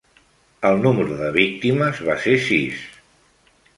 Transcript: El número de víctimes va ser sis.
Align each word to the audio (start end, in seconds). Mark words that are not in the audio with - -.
El 0.69 0.77
número 0.85 1.17
de 1.19 1.29
víctimes 1.35 2.01
va 2.09 2.17
ser 2.25 2.37
sis. 2.47 2.85